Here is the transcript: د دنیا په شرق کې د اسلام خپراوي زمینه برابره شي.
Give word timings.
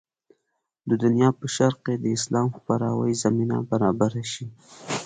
د 0.89 0.91
دنیا 1.03 1.29
په 1.39 1.45
شرق 1.55 1.77
کې 1.85 1.95
د 1.99 2.05
اسلام 2.17 2.47
خپراوي 2.57 3.13
زمینه 3.23 3.57
برابره 3.69 4.23
شي. 4.31 4.45